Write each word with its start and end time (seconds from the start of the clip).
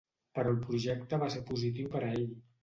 Però 0.37 0.53
el 0.53 0.57
projecte 0.63 1.19
va 1.25 1.27
ser 1.35 1.43
positiu 1.51 1.93
per 1.93 2.03
a 2.03 2.11
ell. 2.17 2.27